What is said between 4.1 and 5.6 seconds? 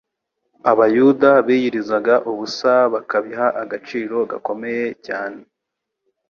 gakomeye cyane,